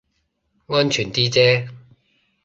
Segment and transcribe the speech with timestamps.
[0.65, 1.69] 安全啲啫